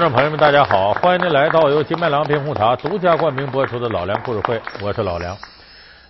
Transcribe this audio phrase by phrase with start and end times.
[0.00, 0.94] 观众朋友们，大家好！
[0.94, 5.36] 欢迎您来到由金麦郎冰红茶独家冠名播出的《老梁故事会》，我是老梁。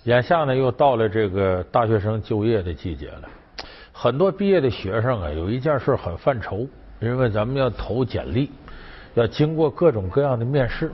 [0.05, 3.23] 眼下呢，又到了这个大学生就业的季节了。
[3.91, 6.69] 很多毕业的学生啊，有一件事很犯愁，
[7.01, 8.53] 因为咱们要投简历，
[9.15, 10.93] 要经过各种各样的面试。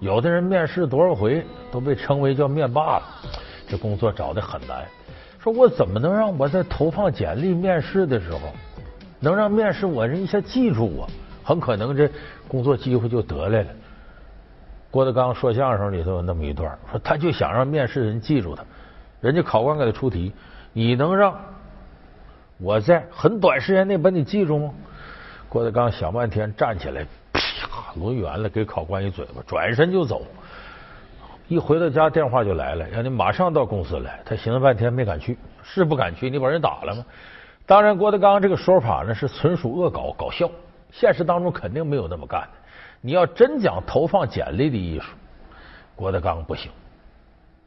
[0.00, 3.02] 有的人面试多少回都被称为叫面霸了，
[3.68, 4.82] 这工作找的很难。
[5.38, 8.38] 说我怎么能让我在投放简历面试的时候，
[9.20, 11.06] 能让面试我人一下记住我？
[11.44, 12.10] 很可能这
[12.48, 13.68] 工作机会就得来了。
[14.90, 18.62] 郭德纲说相声里头有那么一段，说他就想让面试人记住他，
[19.20, 20.32] 人家考官给他出题，
[20.72, 21.34] 你能让
[22.58, 24.70] 我在很短时间内把你记住吗？
[25.48, 27.06] 郭德纲想半天，站起来。
[27.32, 27.40] 啪
[27.96, 30.22] 抡圆了，给考官一嘴巴，转身就走。
[31.48, 34.20] 一回到家，电话就来了，让你马上到公司来。
[34.24, 36.30] 他寻思半天，没敢去，是不敢去。
[36.30, 37.04] 你把人打了吗？
[37.64, 40.50] 当然，郭德纲这个说法呢是纯属恶搞，搞笑。
[40.92, 42.48] 现实当中肯定没有那么干的。
[43.00, 45.06] 你要真讲投放简历的艺术，
[45.96, 46.70] 郭德纲不行。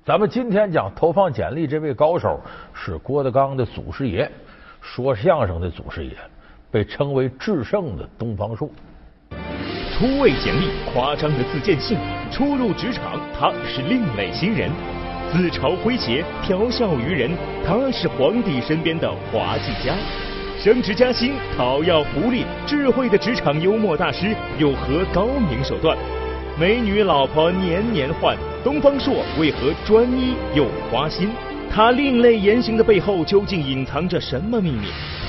[0.06, 2.40] 咱们今天讲投放简历这位高手
[2.74, 4.32] 是郭德纲的祖师爷，
[4.80, 6.16] 说相声的祖师爷，
[6.70, 8.70] 被称为制胜的东方朔。
[9.98, 11.98] 初为简历，夸张的自荐信；
[12.32, 14.70] 初入职场，他是另类新人。
[15.32, 17.32] 自嘲诙谐，调笑于人，
[17.66, 19.96] 他是皇帝身边的滑稽家。
[20.66, 25.96] 升职加薪，讨要福利，智慧的职场幽默大师有何高明手段？
[26.60, 31.30] 美女老婆年年换，东方朔为何专一又花心？
[31.70, 34.88] 他另类言行的背后究竟隐藏着什么秘密？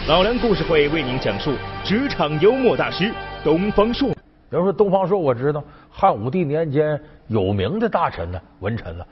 [0.09, 1.53] 老梁故事会为您讲述
[1.84, 3.12] 职场幽默大师
[3.45, 4.09] 东方朔。
[4.48, 9.06] 比如说东方朔，我知道汉武帝年间有名的大臣呢，文臣了。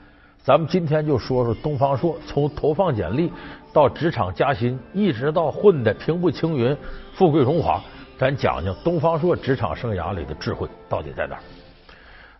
[0.45, 3.33] 咱们今天就说说东方朔，从投放简历
[3.73, 6.77] 到职场加薪，一直到混的平步青云、
[7.15, 7.81] 富贵荣华，
[8.15, 11.39] 咱讲讲东方朔职场生涯里的智慧到底在哪。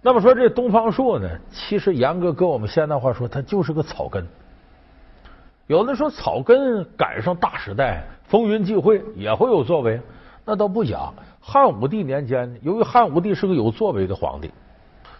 [0.04, 4.24] 那么说这东方朔呢，其实严格搁我们现代话说，他就是个草根。
[5.66, 10.00] 有的说草根赶上大时代，风云际会也会有作为，
[10.46, 11.12] 那倒不假。
[11.42, 14.52] 汉武帝年间，由于汉武帝是个有作为的皇帝，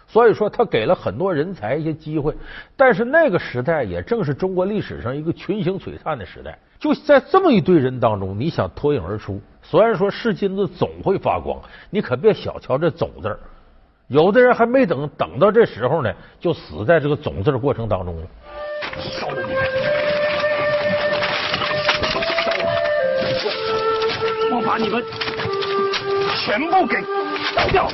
[0.06, 2.34] 所以说他给了很多人才一些机会。
[2.76, 6.58] 但是那个时代也正是中国历史上一个群星璀璨的时代。
[6.78, 11.58] 就在这么一堆人当中，你想脱颖而出，虽然说是金子总会发光，
[11.90, 13.38] 你可别小瞧这“总”字。
[14.08, 18.26] 有的人还没等等到这时候呢，就死在这个“总”字过程当中了。
[19.00, 19.54] 烧了你
[22.44, 22.64] 烧了！
[24.52, 25.02] 我把你们！
[26.44, 27.02] 全部给
[27.54, 27.88] 烧掉！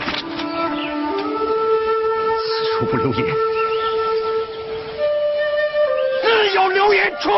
[2.86, 3.32] 不留爷，
[6.22, 7.30] 自有留爷处。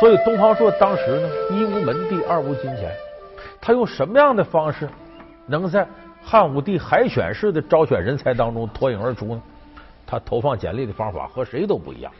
[0.00, 2.90] 所以东方朔当时呢，一无门第，二无金钱，
[3.60, 4.88] 他用什么样的方式
[5.46, 5.86] 能在
[6.22, 9.42] 汉武帝海选式的招选人才当中脱颖而出呢？
[10.06, 12.12] 他投放简历的方法和谁都不一样。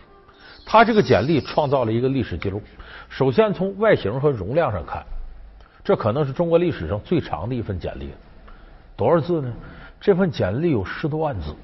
[0.65, 2.62] 他这个简历创造了一个历史记录。
[3.09, 5.05] 首先从外形和容量上看。
[5.84, 8.11] 这可能是中国历史上最长的一份简历，
[8.97, 9.53] 多少字呢？
[10.04, 11.56] 这份简历有十多万字。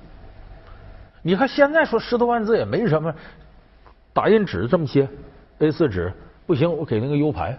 [1.21, 3.15] 你看现在说十多万字也没什么，
[4.15, 5.07] 打印纸这么些
[5.59, 6.11] ，A 四纸
[6.47, 7.59] 不行，我给那个 U 盘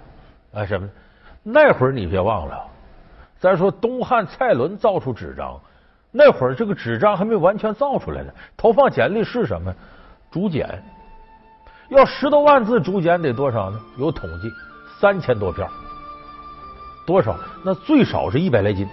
[0.51, 0.93] 啊什么的。
[1.43, 2.65] 那会儿你别忘了，
[3.37, 5.61] 再说东汉蔡伦造出纸张，
[6.09, 8.33] 那会儿这个纸张还没完全造出来呢。
[8.57, 9.71] 投放简历是什么？
[10.31, 10.81] 竹简，
[11.89, 13.79] 要十多万字竹简得多少呢？
[13.99, 14.49] 有统计，
[14.99, 15.67] 三千多片。
[17.05, 17.37] 多少？
[17.63, 18.87] 那最少是一百来斤。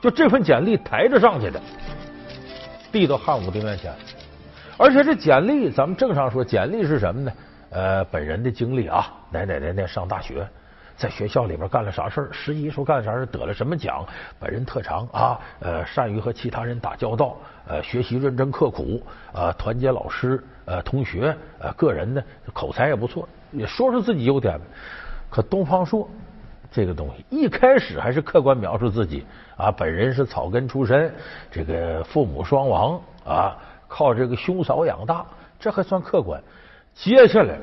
[0.00, 1.60] 就这份简历抬着上去的，
[2.92, 3.92] 递到汉武帝面前。
[4.78, 7.32] 而且这简历，咱们正常说，简历是什么呢？
[7.70, 10.46] 呃，本人的经历啊，哪哪哪哪上大学，
[10.96, 14.06] 在学校里边干了啥事儿，实习时候干啥事，得了什么奖，
[14.38, 17.36] 本人特长啊，呃，善于和其他人打交道，
[17.66, 22.22] 呃，学习认真刻苦，啊，团结老师、呃，同学，呃，个人呢
[22.52, 24.60] 口才也不错，也说说自己优点。
[25.30, 26.08] 可东方朔。
[26.70, 29.24] 这个东西一开始还是客观描述自己
[29.56, 31.14] 啊，本人是草根出身，
[31.50, 33.56] 这个父母双亡啊，
[33.88, 35.24] 靠这个兄嫂养大，
[35.58, 36.42] 这还算客观。
[36.94, 37.58] 接下来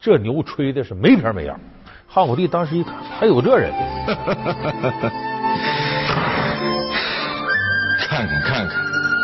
[0.00, 1.58] 这牛吹的是没边没样。
[2.06, 3.72] 汉武帝当时一看，还有这人，
[7.98, 8.68] 看 看看看，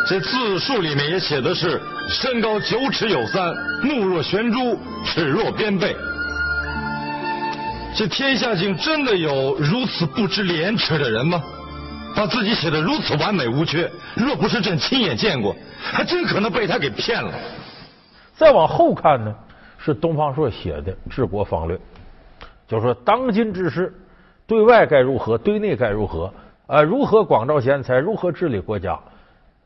[0.07, 1.79] 这字数里面也写的是
[2.09, 5.95] 身高九尺有三，目若悬珠，齿若边贝。
[7.93, 11.43] 这天下竟真的有如此不知廉耻的人吗？
[12.15, 17.33] 把自己写的如此完美无缺，若不是朕亲眼见过，还真可能被他给骗了。
[18.33, 19.35] 再往后看呢，
[19.77, 21.77] 是东方朔写的治国方略，
[22.67, 23.93] 就是说当今之事，
[24.47, 26.33] 对外该如何，对内该如何，
[26.67, 28.97] 啊，如何广招贤才，如何治理国家，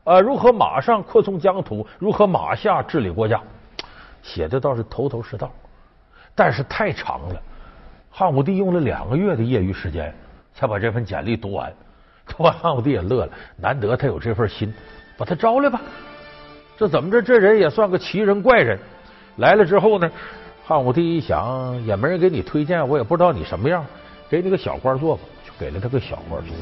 [0.04, 3.40] 啊，如何马上扩充疆土，如何马下治理国家，
[4.22, 5.50] 写的倒是头头是道，
[6.34, 7.40] 但是太长了。
[8.18, 10.10] 汉武帝用了两个月的业余时间
[10.54, 11.70] 才把这份简历读完，
[12.26, 14.72] 读完汉武帝也乐了，难得他有这份心，
[15.18, 15.78] 把他招来吧。
[16.78, 17.20] 这怎么着？
[17.20, 18.78] 这人也算个奇人怪人。
[19.36, 20.10] 来了之后呢，
[20.64, 23.84] 汉武帝一想，也没人给你推荐，我也不知道你什么样，
[24.30, 26.56] 给你个小官做吧，就给了他个小官做。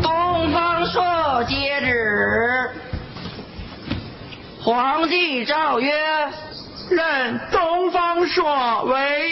[0.00, 2.70] 东方朔接旨，
[4.58, 5.92] 皇帝诏曰：
[6.88, 9.30] 任东方朔为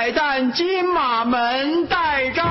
[0.00, 2.42] 百担金马门代招。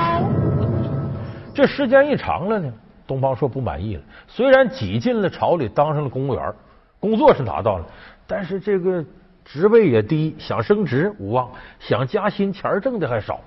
[1.52, 2.72] 这时间一长了呢，
[3.08, 4.02] 东方朔不满意了。
[4.28, 6.54] 虽然挤进了朝里，当上了公务员，
[7.00, 7.84] 工作是拿到了，
[8.24, 9.04] 但是这个
[9.44, 11.50] 职位也低，想升职无望，
[11.80, 13.40] 想加薪钱挣的还少。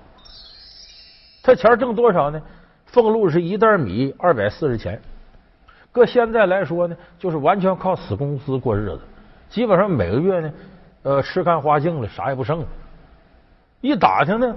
[1.42, 2.38] 他钱挣多少呢？
[2.92, 5.00] 俸禄是一袋米二百四十钱，
[5.90, 9.00] 搁现在来说呢，就是完全靠死工资过日子。
[9.48, 10.52] 基本上每个月呢，
[11.04, 12.66] 呃，吃干花净了，啥也不剩了。
[13.84, 14.56] 一打听呢，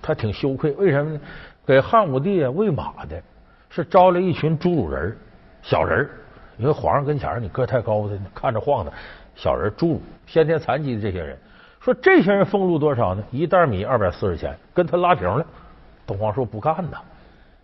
[0.00, 1.20] 他挺羞愧，为什么呢？
[1.66, 3.22] 给汉武帝喂马的
[3.68, 5.14] 是招来一群侏儒人、
[5.60, 6.08] 小人
[6.56, 8.90] 因为皇上跟前你个太高的看着晃的
[9.34, 11.36] 小人、侏儒、先天残疾的这些人，
[11.80, 13.22] 说这些人俸禄多少呢？
[13.30, 15.44] 一袋米二百四十钱，跟他拉平了。
[16.06, 16.96] 东方朔不干呐，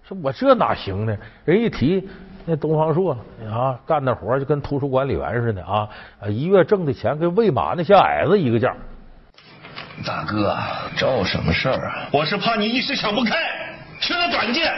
[0.02, 1.16] 说我这哪行呢？
[1.46, 2.06] 人一提
[2.44, 3.16] 那东方朔
[3.50, 5.88] 啊，干的活就跟图书管理员似的啊，
[6.28, 8.76] 一月挣的钱跟喂马那些矮子一个价。
[10.06, 10.56] 大哥，
[10.96, 12.08] 找我什么事儿啊？
[12.12, 13.36] 我是怕你一时想不开，
[14.00, 14.64] 缺了短见。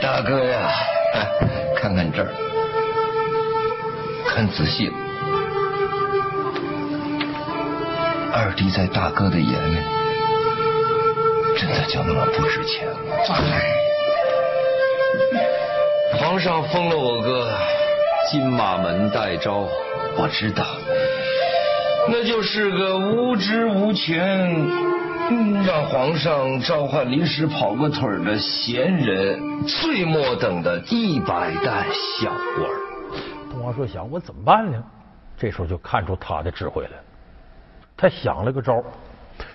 [0.00, 0.70] 大哥呀，
[1.76, 2.28] 看看这儿，
[4.28, 4.94] 看仔细了。
[8.32, 9.78] 二弟在大哥的眼里，
[11.56, 12.94] 真的就那么不值钱吗？
[16.18, 17.48] 皇上封了我个
[18.34, 19.68] 金马门代招，
[20.18, 20.64] 我知道，
[22.08, 24.50] 那就是个无知无权，
[25.64, 32.68] 让皇上召唤临时跑个腿的闲人，最末等的一百担小官。
[33.52, 34.82] 东方朔想，我怎么办呢？
[35.38, 36.90] 这时候就看出他的智慧来。
[37.96, 38.82] 他想了个招，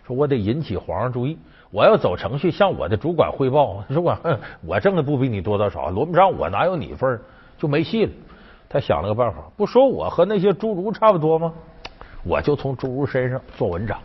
[0.08, 1.38] 说我得引起皇上注意，
[1.70, 3.84] 我要走程序向我的主管汇报。
[3.90, 4.18] 主管，
[4.66, 7.22] 我挣的不比你多多少，轮不上我，哪有你份儿
[7.58, 8.12] 就没戏了。
[8.69, 11.51] 他想了个办法，不说我和那些侏儒差不多吗？
[12.24, 13.98] 我就从侏儒身上做文章，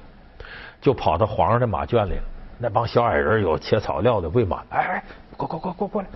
[0.81, 2.23] 就跑到皇上的马圈里了。
[2.59, 4.63] 那帮小矮人有切草料的，喂马。
[4.71, 5.05] 哎哎，
[5.37, 6.09] 过过过过过来！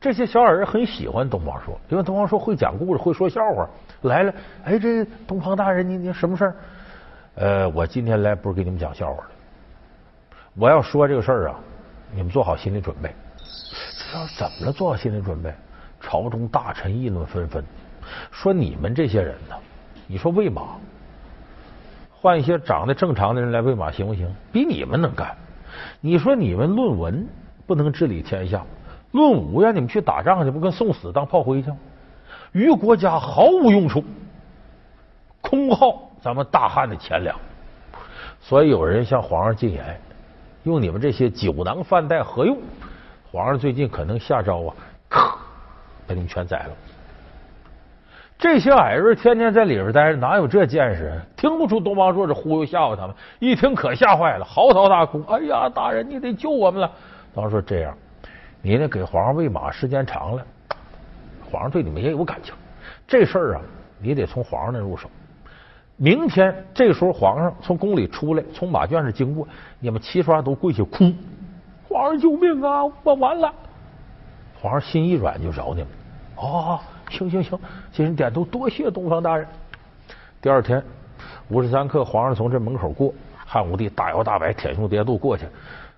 [0.00, 3.68] 这些小矮人很喜欢东方朔，因为东方朔会讲故事，会说笑话。
[4.02, 4.34] 来了，
[4.64, 6.54] 哎，这东方大人，你你什么事儿？
[7.34, 9.28] 呃，我今天来不是给你们讲笑话的，
[10.58, 11.60] 我要说这个事儿啊，
[12.14, 13.14] 你们做好心理准备。
[13.98, 14.72] 这要怎么了？
[14.72, 15.52] 做好心理准备。
[16.08, 17.64] 朝中大臣议论纷纷，
[18.30, 19.56] 说你们这些人呢，
[20.06, 20.62] 你说喂马，
[22.12, 24.32] 换一些长得正常的人来喂马行不行？
[24.52, 25.36] 比你们能干。
[26.00, 27.26] 你说你们论文
[27.66, 28.64] 不能治理天下，
[29.10, 31.72] 论武让你们去打仗去，不跟送死当炮灰去？
[32.52, 34.04] 于国家毫无用处，
[35.40, 36.02] 空耗。
[36.20, 37.36] 咱们大汉的钱粮，
[38.40, 40.00] 所以有人向皇上进言，
[40.62, 42.56] 用你们这些酒囊饭袋何用？
[43.32, 44.74] 皇上最近可能下诏啊，
[45.10, 45.36] 咔，
[46.06, 46.70] 把你们全宰了。
[48.38, 51.18] 这些矮人天天在里边待着，哪有这见识？
[51.36, 55.22] 听不出东方朔是忽悠吓唬他们，一听可吓坏了，嚎啕大哭。
[55.26, 56.90] 哎呀，大人，你得救我们了！
[57.34, 57.96] 东方朔这样，
[58.60, 60.44] 你呢给皇上喂马，时间长了，
[61.50, 62.54] 皇上对你们也有感情。
[63.06, 63.62] 这事儿啊，
[63.98, 65.08] 你得从皇上那入手。
[65.96, 69.48] 明天这时候，皇上从宫里出来，从马圈上经过，
[69.80, 71.10] 你们齐刷都跪下哭，
[71.88, 72.84] 皇上救命啊！
[73.02, 73.50] 我完了。
[74.60, 75.88] 皇上心一软，就饶你们。
[76.36, 76.78] 哦，
[77.10, 77.58] 行行行，
[77.92, 79.46] 今人点头，多谢东方大人。
[80.40, 80.82] 第二天
[81.48, 83.12] 五十三刻，皇上从这门口过，
[83.44, 85.46] 汉武帝大摇大摆、舔胸叠肚过去，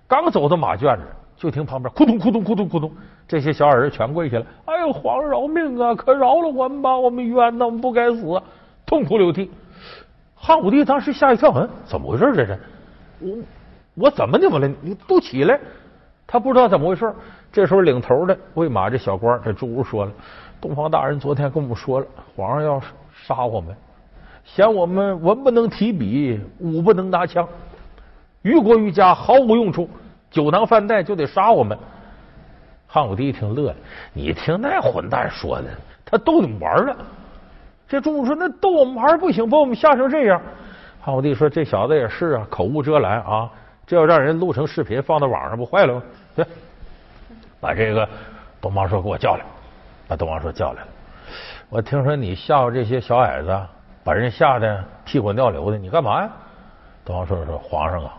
[0.07, 1.03] 刚走到马圈子，
[1.35, 2.91] 就听旁边咕咚咕咚咕咚咕咚，
[3.27, 4.45] 这些小矮人全跪下了。
[4.65, 5.93] 哎呦，皇上饶命啊！
[5.93, 8.41] 可饶了我们吧，我们冤呐，我们不该死，
[8.85, 9.51] 痛哭流涕。
[10.35, 12.33] 汉武帝当时吓一跳，嗯，怎么回事？
[12.33, 12.57] 这是
[13.19, 13.37] 我
[13.95, 14.67] 我怎么的了？
[14.81, 15.59] 你都起来！
[16.31, 17.11] 他不知道怎么回事。
[17.51, 20.11] 这时候领头的喂马这小官这朱武说了
[20.61, 22.05] ：“东方大人昨天跟我们说了，
[22.35, 22.79] 皇上要
[23.11, 23.75] 杀我们，
[24.45, 27.47] 嫌我们文不能提笔，武不能拿枪，
[28.43, 29.89] 于国于家毫无用处，
[30.29, 31.75] 酒囊饭袋就得杀我们。”
[32.85, 33.75] 汉武帝一听乐了
[34.13, 35.65] ：“你听那混蛋说的，
[36.05, 36.95] 他逗你们玩了。”
[37.89, 40.39] 这朱武说：“那逗我们玩不行，把我们吓成这样。”
[41.01, 43.49] 汉武帝说：“这小子也是啊，口无遮拦啊，
[43.89, 46.03] 这要让人录成视频放到网上，不坏了吗？
[46.35, 46.45] 对，
[47.59, 48.07] 把这个
[48.61, 49.43] 东方朔给我叫来，
[50.07, 50.87] 把东方朔叫来了。
[51.69, 53.59] 我听说你吓唬这些小矮子，
[54.03, 56.29] 把人吓得屁滚尿流的，你干嘛呀？
[57.03, 58.13] 东方朔说：“皇上啊，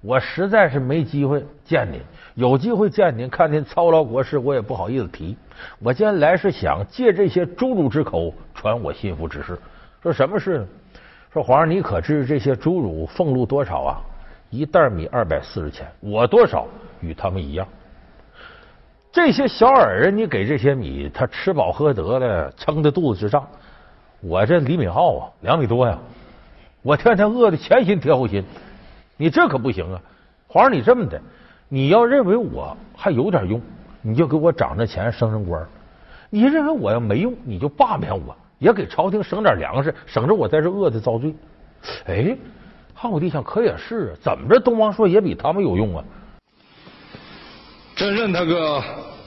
[0.00, 2.00] 我实在是没机会见您，
[2.34, 5.38] 有机会见您，看您操劳国事，我也不好意思提。
[5.78, 9.56] 我今天来是想借这些侏儒之口传我心腹之事。
[10.02, 10.66] 说什么事呢？
[11.32, 14.00] 说皇上，你可知这些侏儒俸禄多少啊？
[14.52, 16.68] 一袋米二百四十钱，我多少
[17.00, 17.66] 与他们一样。
[19.10, 23.48] 这些小矮人，你给这些米，他吃饱喝得了，撑得肚子直胀。
[24.20, 25.98] 我这李敏镐啊，两米多呀。”
[26.82, 28.44] 我天天饿的前心贴后心，
[29.16, 29.98] 你这可不行啊！
[30.48, 31.18] 皇上，你这么的，
[31.70, 33.58] 你要认为我还有点用，
[34.02, 35.62] 你就给我涨着钱升升官；
[36.28, 41.34] 你认为我要没用，你就罢免我，也给朝廷省点粮食，省着我在这饿的遭罪。
[42.04, 42.36] 哎，
[43.02, 46.04] 汉武帝想，可也是，怎么着，东王朔也比他们有用啊？
[47.96, 48.80] 朕认他个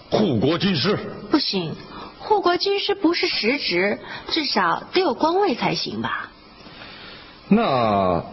[0.10, 0.98] 护国军师。
[1.30, 1.76] 不行，
[2.18, 6.32] 护国军师不是实职，至少得有官位才行吧？
[7.50, 8.24] 那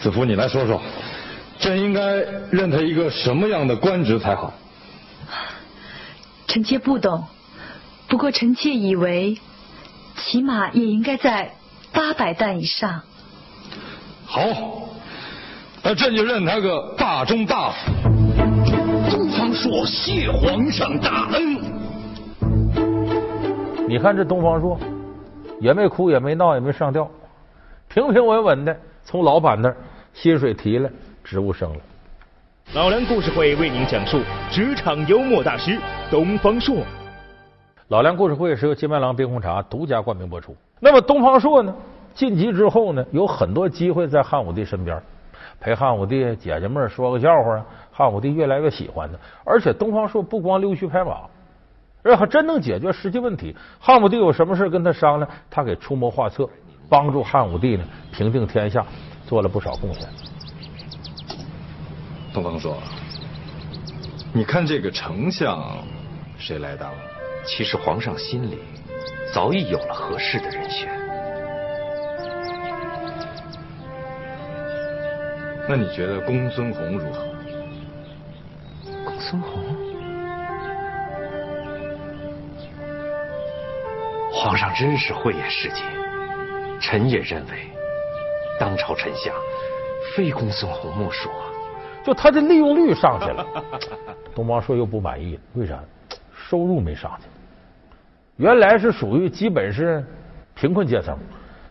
[0.00, 0.80] 子服，你来说说，
[1.58, 4.54] 朕应该认他一个什么样的官职才好？
[6.46, 7.26] 臣妾不懂，
[8.08, 9.38] 不过臣妾以为，
[10.16, 11.52] 起码也应该在
[11.92, 13.02] 八百担以上。
[14.30, 14.42] 好，
[15.82, 17.90] 那朕就认他个大中大夫。
[19.10, 21.56] 东方朔谢皇上大恩。
[23.88, 24.78] 你看这东方朔，
[25.60, 27.10] 也没哭，也没闹，也没上吊。
[27.88, 29.76] 平平稳稳的从老板那儿
[30.12, 30.90] 薪水提了，
[31.24, 31.78] 职务升了。
[32.74, 34.20] 老梁故事会为您讲述
[34.50, 35.78] 职场幽默大师
[36.10, 36.84] 东方朔。
[37.88, 40.54] 老梁故事会是由金麦郎冰红茶独家冠名播出。
[40.80, 41.74] 那么东方朔呢？
[42.18, 45.00] 晋级之后呢，有很多机会在汉武帝身边
[45.60, 49.16] 陪汉武帝姐姐们说个笑话，汉武帝越来越喜欢他。
[49.44, 51.20] 而且东方朔不光溜须拍马，
[52.02, 53.54] 而还真能解决实际问题。
[53.78, 56.50] 汉武帝有什么事跟他商量，他给出谋划策。
[56.88, 58.84] 帮助汉武帝呢平定天下，
[59.24, 60.08] 做了不少贡献。
[62.34, 62.76] 东方朔，
[64.32, 65.62] 你看这个丞相
[66.36, 66.90] 谁来当？
[67.44, 68.58] 其实皇上心里
[69.32, 70.97] 早已有了合适的人选。
[75.68, 77.26] 那你觉得公孙弘如何？
[79.04, 79.62] 公孙弘，
[84.32, 85.84] 皇上真是慧眼识金。
[86.80, 87.70] 臣也认为，
[88.58, 89.30] 当朝臣下
[90.16, 91.44] 非公孙弘莫属啊！
[92.02, 93.46] 就他的利用率上去了，
[94.34, 95.78] 东方朔又不满意，为啥？
[96.32, 97.26] 收入没上去。
[98.36, 100.02] 原来是属于基本是
[100.54, 101.18] 贫困阶层，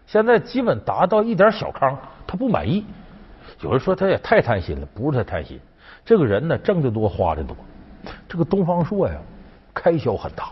[0.05, 2.85] 现在基本达到一点小康，他不满意。
[3.61, 5.59] 有人说他也太贪心了，不是他贪心，
[6.05, 7.55] 这个人呢挣得多花的多。
[8.27, 9.15] 这个东方朔呀，
[9.73, 10.49] 开销很大。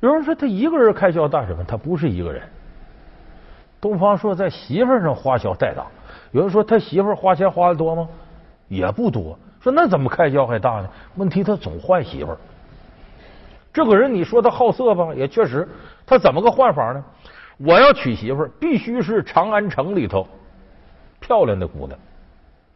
[0.00, 1.64] 有人说他一个人开销大什么？
[1.64, 2.42] 他不是一个人。
[3.80, 5.86] 东方朔在媳妇上花销太大，
[6.32, 8.08] 有人说他媳妇花钱花的多吗？
[8.68, 9.38] 也不多。
[9.60, 10.88] 说那怎么开销还大呢？
[11.16, 12.36] 问题他总换媳妇。
[13.72, 15.68] 这个人你说他好色吧，也确实。
[16.06, 17.04] 他怎么个换法呢？
[17.58, 20.26] 我要娶媳妇，必须是长安城里头
[21.20, 21.98] 漂亮的姑娘，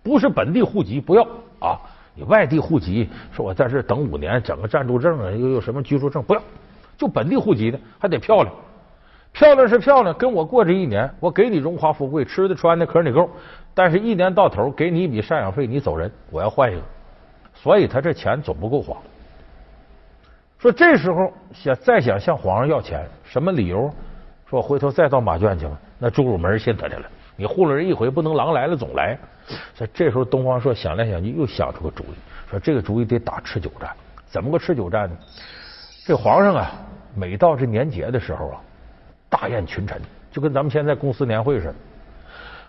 [0.02, 1.22] 不是本地户籍不要
[1.60, 1.78] 啊。
[2.14, 6.42] 你外地户籍，说我在这等五年，整个暂住证啊，又有什么居住证不要，
[6.98, 8.54] 就本地户籍的，还得漂亮。
[9.32, 13.30] 漂亮是漂亮，跟我过这一年，我给你荣华富贵，吃的穿的可你够，
[13.72, 16.82] 但是一年到头给你一笔赡养费，你走人，我要换一个，
[17.54, 18.94] 所以他这钱总不够花。
[20.58, 23.90] 说这时候想再想向皇上要钱，什么理由？
[24.50, 27.06] 说回头再到马圈去吧，那朱儒门信他去了。
[27.42, 29.18] 你糊弄人一回，不能狼来了总来。
[29.74, 32.14] 所以这时候东方朔想来想去，又想出个主意，
[32.48, 33.90] 说这个主意得打持久战。
[34.26, 35.16] 怎么个持久战呢？
[36.06, 36.70] 这皇上啊，
[37.16, 38.60] 每到这年节的时候啊。
[39.28, 41.74] 大宴群臣，就跟咱们现在公司年会似的。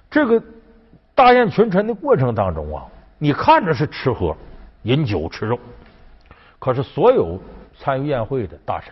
[0.09, 0.41] 这个
[1.13, 2.83] 大宴群臣的过程当中啊，
[3.19, 4.35] 你看着是吃喝、
[4.83, 5.59] 饮酒、吃肉，
[6.57, 7.37] 可是所有
[7.77, 8.91] 参与宴会的大臣，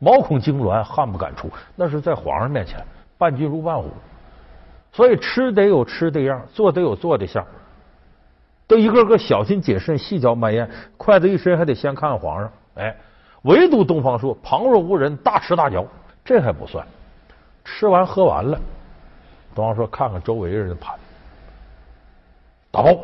[0.00, 2.82] 毛孔痉挛，汗不敢出，那是在皇上面前
[3.16, 3.88] 伴君如伴虎。
[4.92, 7.44] 所以吃得有吃的样，做得有做的相，
[8.66, 10.68] 都一个个小心谨慎、细嚼慢咽，
[10.98, 12.52] 筷子一伸还得先看看皇上。
[12.74, 12.94] 哎，
[13.42, 15.86] 唯独东方朔旁若无人，大吃大嚼，
[16.24, 16.86] 这还不算。
[17.64, 18.60] 吃完喝完了，
[19.54, 20.94] 东方朔看看周围人的盘，
[22.70, 22.94] 打包，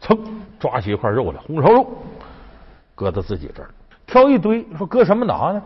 [0.00, 0.18] 噌
[0.58, 1.86] 抓起一块肉来，红烧肉，
[2.94, 3.70] 搁到自己这儿，
[4.06, 5.62] 挑一堆，说搁什么拿呢？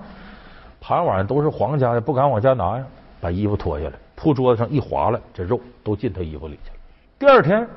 [0.81, 2.85] 盘碗都是皇家的，不敢往家拿呀。
[3.21, 3.93] 把衣服脱下来，
[4.25, 6.77] 铺桌子上一划拉，这肉都进他衣服里去了。
[7.19, 7.69] 第二天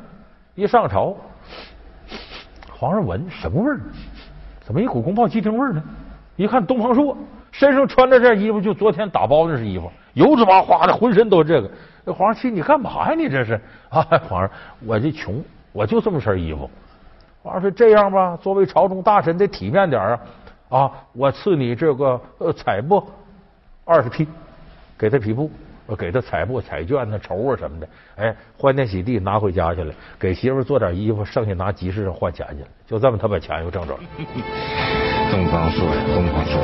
[0.55, 1.13] 一上朝，
[2.71, 3.81] 皇上闻什么味儿？
[4.61, 5.83] 怎么一股宫保鸡丁味儿呢？
[6.37, 7.17] 一看东方朔
[7.51, 11.69] 身上穿着这衣服，就昨天打包那是衣服，油脂麻花的，浑身都是这个。
[12.05, 13.13] 那皇上气你干嘛呀？
[13.13, 14.01] 你这是啊？
[14.29, 14.49] 皇上，
[14.85, 16.69] 我这穷，我就这么身衣服。
[17.43, 20.19] 皇上说这样吧，作为朝中大臣得体面点啊
[20.69, 20.91] 啊！
[21.11, 23.05] 我赐你这个呃彩布
[23.83, 24.25] 二十匹，
[24.97, 25.51] 给他匹布。
[25.87, 29.93] 我给他彩布、彩绢、那绸啊什么的，哎，欢天喜地拿回家去了。
[30.19, 32.67] 给媳妇做点衣服，剩下拿集市上换钱去了。
[32.85, 33.99] 就这么，他把钱又挣着了。
[35.31, 36.61] 东方朔呀，东方朔，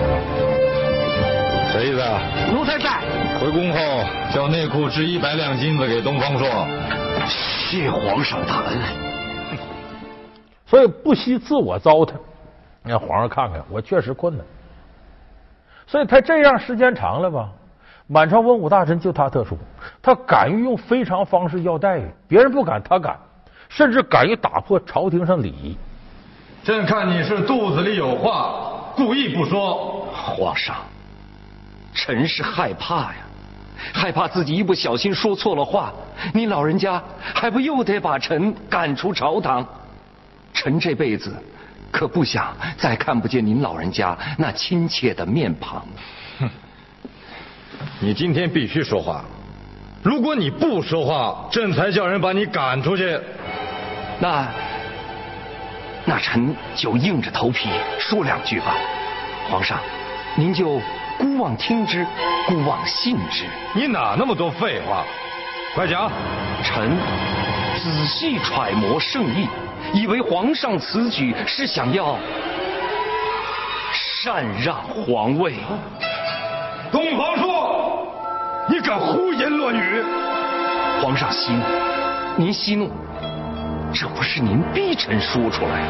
[1.71, 2.03] 谁子？
[2.53, 2.99] 奴才在。
[3.39, 3.79] 回宫后
[4.33, 6.47] 叫内库支一百两金子给东方朔。
[7.25, 8.77] 谢皇上大恩。
[10.67, 12.13] 所以不惜自我糟蹋，
[12.83, 14.45] 让皇上看看，我确实困难。
[15.87, 17.49] 所以他这样时间长了吧？
[18.07, 19.57] 满朝文武大臣就他特殊，
[20.01, 23.17] 他敢于用非常方式要待遇，别人不敢，他敢，
[23.69, 25.77] 甚至敢于打破朝廷上礼仪。
[26.63, 30.05] 朕看你是肚子里有话，故意不说。
[30.13, 30.75] 皇上，
[31.93, 33.15] 臣是害怕呀，
[33.93, 35.91] 害怕自己一不小心说错了话，
[36.33, 39.65] 您老人家还不又得把臣赶出朝堂？
[40.53, 41.33] 臣这辈子
[41.91, 45.85] 可不想再看不见您老人家那亲切的面庞。
[47.79, 47.87] 哼。
[47.99, 49.23] 你今天必须说话，
[50.01, 53.19] 如果你不说话，朕才叫人把你赶出去。
[54.19, 54.47] 那
[56.05, 58.75] 那臣就硬着头皮说两句吧。
[59.49, 59.79] 皇上，
[60.35, 60.79] 您就
[61.19, 62.05] 姑妄听之，
[62.47, 63.45] 姑妄信之。
[63.73, 65.03] 你哪那么多废话？
[65.75, 66.11] 快讲！
[66.63, 66.91] 臣
[67.81, 69.47] 仔细揣摩圣意，
[69.93, 72.17] 以为皇上此举是想要
[74.23, 75.55] 禅让皇位。
[76.91, 77.62] 东皇朔，
[78.69, 80.01] 你敢胡言乱语！
[81.01, 81.61] 皇上息怒，
[82.37, 82.89] 您息怒，
[83.93, 85.83] 这不是您逼臣说出来。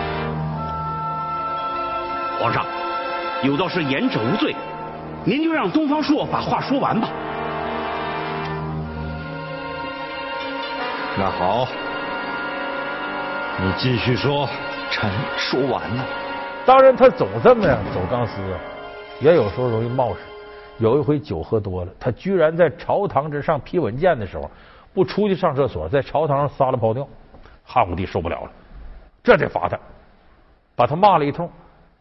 [2.40, 2.66] 皇上，
[3.44, 4.56] 有道是言者无罪，
[5.24, 7.08] 您就让东方朔把话说完吧。
[11.16, 11.68] 那好，
[13.62, 14.50] 你继续说。
[14.92, 16.06] 臣说完了。
[16.68, 18.34] 当然，他总这么样走钢丝，
[19.20, 20.20] 也有时候容易冒失。
[20.80, 24.50] 有一回酒喝多了，他居然在朝堂之上批文件的时候，
[24.94, 27.08] 不出去上厕所，在朝堂上撒了泡尿。
[27.64, 28.52] 汉武帝受不了了，
[29.24, 29.80] 这得罚他，
[30.76, 31.50] 把他骂了一通。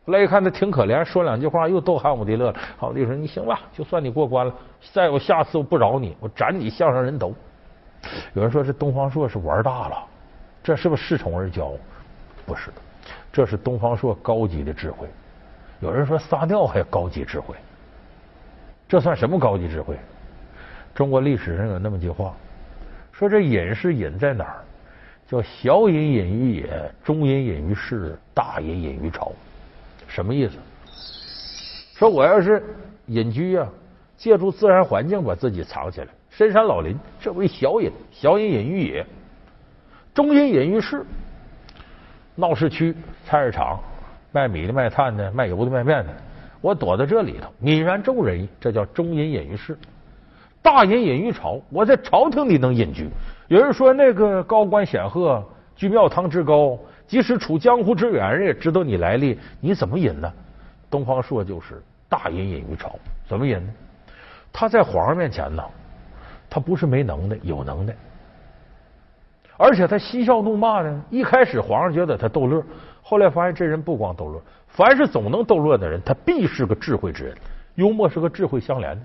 [0.05, 2.59] 后来一看他挺可怜，说两句话又逗汉武帝乐了。
[2.77, 4.53] 汉武帝说：“你行吧，就算你过关了。
[4.93, 7.33] 再有下次我不饶你，我斩你项上人头。”
[8.35, 10.05] 有人说这东方朔是玩大了，
[10.61, 11.71] 这是不是恃宠而骄？
[12.45, 12.77] 不是的，
[13.33, 15.07] 这是东方朔高级的智慧。
[15.79, 17.55] 有人说撒尿还高级智慧。
[18.93, 19.97] 这算什么高级智慧？
[20.95, 22.35] 中国历史上有那么句话，
[23.11, 24.61] 说这隐是隐在哪儿？
[25.27, 29.33] 叫小隐隐于野，中隐隐于市，大隐隐于朝。
[30.07, 30.59] 什么意思？
[31.95, 32.63] 说我要是
[33.07, 33.67] 隐居啊，
[34.19, 39.03] 借助自然环境把自己藏起来，深山老林，这为小隐，小隐隐于野；
[40.13, 41.03] 中隐隐于市，
[42.35, 43.81] 闹市区、菜市场，
[44.33, 46.15] 卖米的、卖炭的、卖油的、卖面的。
[46.63, 48.49] 我躲在这里头，泯然众人矣。
[48.59, 49.77] 这叫中隐隐于市，
[50.63, 51.61] 大隐隐于朝。
[51.69, 53.11] 我在朝廷里能隐居。
[53.49, 55.45] 有人说那个高官显赫，
[55.75, 59.37] 居庙堂之高，即使处江湖之远，人也知道你来历。
[59.61, 60.33] 你怎么隐呢？
[60.89, 62.97] 东方朔就是大隐隐于朝。
[63.27, 63.69] 怎么隐呢？
[64.53, 65.65] 他在皇上面前呢，
[66.49, 67.93] 他不是没能耐，有能耐。
[69.57, 71.03] 而且他嬉笑怒骂呢。
[71.11, 72.63] 一开始皇上觉得他逗乐，
[73.03, 74.41] 后来发现这人不光逗乐。
[74.69, 77.37] 凡是总能逗乐的人，他必是个智慧之人。
[77.75, 79.03] 幽默是个智慧相连的。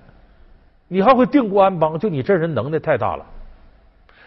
[0.87, 3.25] 你还会定国安邦，就你这人能耐太大了，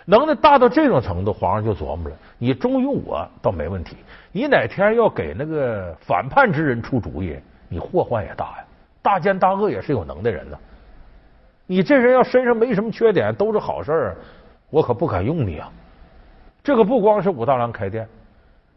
[0.04, 3.96] 能耐大到这种程度，皇上就琢磨了：你忠于我倒没问题，
[4.32, 7.34] 你哪天要给那个反叛之人出主意，
[7.68, 8.64] 你祸患也大呀。
[9.00, 10.58] 大奸大恶也是有能耐人呢。
[11.66, 14.14] 你这人要身上没什么缺点，都是好事，
[14.68, 15.70] 我可不敢用你啊。
[16.62, 18.06] 这个不光是武大郎开店。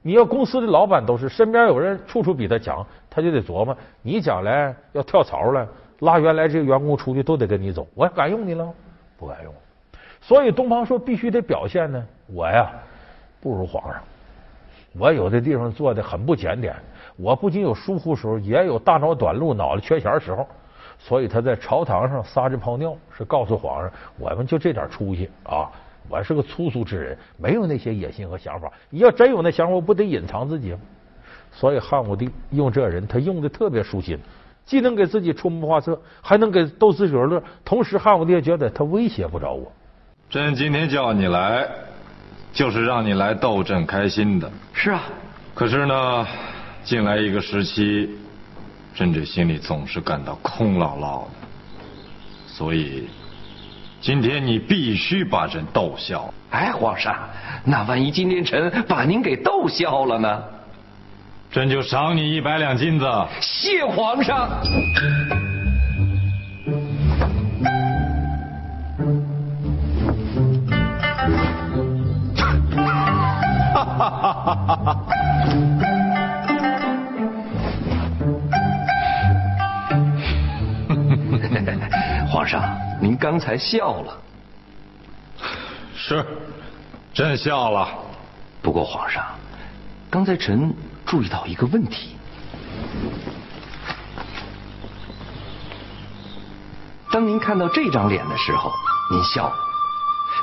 [0.02, 5.68] 你要公司的老板都是身边有人处处比他强，他就得琢磨：你将来要跳槽了，
[6.00, 8.70] 拉原来这个员工出去都得跟你走，我敢用你了？
[9.18, 9.54] 不敢用。
[10.20, 12.72] 所以东方朔必须得表现呢，我呀
[13.40, 14.02] 不如皇上，
[14.98, 16.76] 我有的地方做的很不检点，
[17.16, 20.46] 我不仅有疏忽时候，也有大脑短路、脑子缺钱时候。
[21.00, 25.72] 所以他在朝堂上撒这泡尿，是告诉皇上，我们就这点出息啊。
[26.10, 28.72] 我是个粗俗之人，没有那些野心和想法。
[28.90, 30.80] 你要真有那想法，我不得隐藏自己吗？
[31.52, 34.18] 所以汉武帝用这人，他用的特别舒心，
[34.66, 37.42] 既能给自己出谋划策，还能给逗自己乐。
[37.64, 39.72] 同时，汉武帝也觉得他威胁不着我。
[40.30, 41.68] 朕今天叫你来，
[42.52, 44.52] 就是让你来逗朕开心的。
[44.74, 45.04] 是啊。
[45.54, 46.28] 可是呢，
[46.84, 48.18] 近来一个时期，
[48.96, 51.48] 朕这心里总是感到空落落的。
[52.48, 53.08] 所以，
[54.04, 56.30] 今天你必须把朕逗笑。
[56.50, 57.16] 哎，皇上，
[57.64, 60.44] 那万一今天臣把您给逗笑了呢？
[61.50, 63.10] 朕就赏你一百两金子。
[63.40, 64.50] 谢皇上。
[73.74, 74.73] 哈哈哈哈哈！
[83.24, 84.18] 刚才笑了。
[85.96, 86.26] 是，
[87.14, 87.88] 朕笑了。
[88.62, 89.24] 不过，皇上，
[90.10, 92.18] 刚才臣注意到一个问题：
[97.10, 98.70] 当您看到这张脸的时候，
[99.10, 99.56] 您笑了；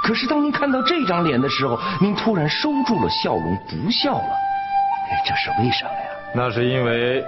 [0.02, 4.36] 可是当您看到这张脸的时候，您突然收住了笑容，不笑了。
[5.26, 6.08] 这是为什么呀？
[6.34, 7.22] 那是因为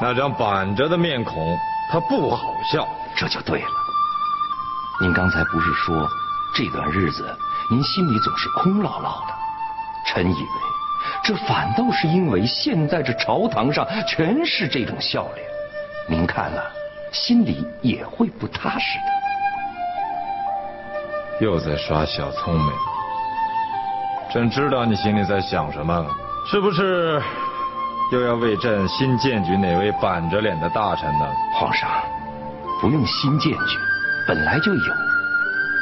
[0.00, 1.54] 那张板着的面孔，
[1.90, 2.88] 它不好笑。
[3.14, 3.77] 这就对了。
[5.00, 6.08] 您刚才不是说
[6.54, 7.36] 这段日子
[7.70, 9.34] 您心里总是空落落的？
[10.06, 10.48] 臣以为
[11.22, 15.46] 这反倒是因为现在这朝堂上全是这种笑脸，
[16.08, 16.62] 您看了，
[17.12, 19.04] 心里也会不踏实的。
[21.46, 22.72] 又在耍小聪明，
[24.32, 26.04] 朕知道你心里在想什么，
[26.50, 27.22] 是不是
[28.12, 31.28] 又要为朕新荐举哪位板着脸的大臣呢？
[31.54, 31.88] 皇上，
[32.80, 33.78] 不用新荐举。
[34.28, 34.94] 本来就有，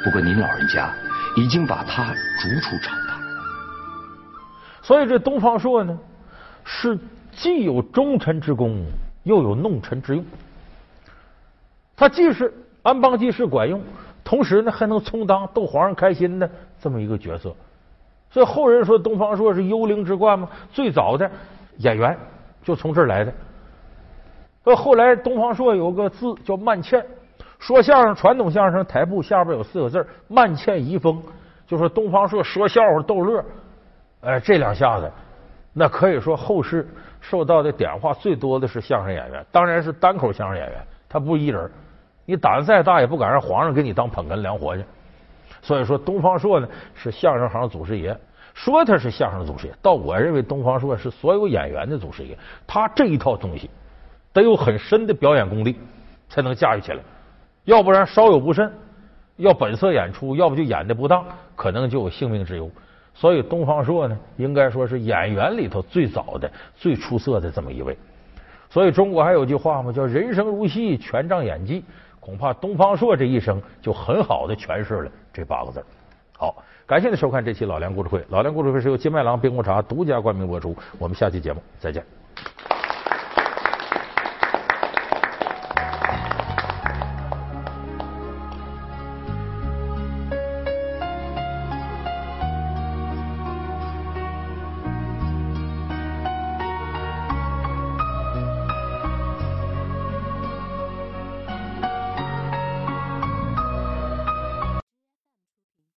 [0.04, 0.94] 不过您老人家
[1.36, 3.20] 已经把他逐出朝堂，
[4.80, 5.98] 所以这东方朔呢，
[6.64, 6.96] 是
[7.32, 8.86] 既有忠臣之功，
[9.24, 10.24] 又有弄臣之用。
[11.96, 12.54] 他既是
[12.84, 13.82] 安邦济世管用，
[14.22, 16.48] 同时呢还能充当逗皇上开心的
[16.80, 17.52] 这么一个角色。
[18.30, 21.28] 所以后人说东方朔是幽灵之冠嘛，最早的
[21.78, 22.16] 演员
[22.62, 23.34] 就从这儿来的。
[24.62, 27.04] 呃，后来东方朔有个字叫慢欠。
[27.58, 31.22] 说相声，传统相声台步下边有四个字慢欠遗风”，
[31.66, 33.44] 就说东方朔说笑话逗乐，
[34.20, 35.10] 哎，这两下子，
[35.72, 36.86] 那可以说后世
[37.20, 41.70] 受到的点化最多的是相声演员，当然是单口相声演员，他不是一人，
[42.24, 44.84] 你胆子再大也不敢让皇上给你当捧哏凉活去。
[45.62, 48.16] 所以说，东方朔呢是相声行祖师爷，
[48.54, 53.68] 说他是相声祖师爷，到我认为东方朔是所有演员的祖师爷，他这一套东西
[54.32, 55.76] 得有很深的表演功力
[56.28, 56.98] 才能驾驭起来。
[57.66, 58.72] 要不然稍有不慎，
[59.36, 61.22] 要本色演出，要不就演的不当，
[61.54, 62.70] 可能就有性命之忧。
[63.12, 67.96] 所以东方朔呢，应该说是演员里头最早的、最出色的这么一位。
[68.70, 71.84] 所以中国还有句话嘛，叫“人生如戏，全仗演技”。
[72.20, 75.84] 恐怕东方朔这一生就很好的诠释了这八个字。
[76.36, 78.24] 好，感谢您收看这期老梁故事会。
[78.30, 80.76] 老梁故事会是由金麦郎冰红茶独家冠名播出。
[80.98, 82.04] 我们下期节目再见。